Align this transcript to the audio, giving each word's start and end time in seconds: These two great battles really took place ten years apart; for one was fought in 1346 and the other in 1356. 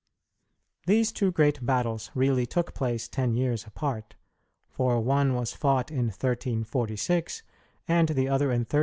These 0.87 1.11
two 1.11 1.31
great 1.31 1.63
battles 1.63 2.09
really 2.15 2.47
took 2.47 2.73
place 2.73 3.07
ten 3.07 3.35
years 3.35 3.67
apart; 3.67 4.15
for 4.67 4.99
one 4.99 5.35
was 5.35 5.53
fought 5.53 5.91
in 5.91 6.05
1346 6.07 7.43
and 7.87 8.09
the 8.09 8.27
other 8.27 8.45
in 8.51 8.61
1356. 8.61 8.77